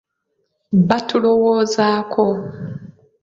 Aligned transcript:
Batulowoozaako 0.87 2.27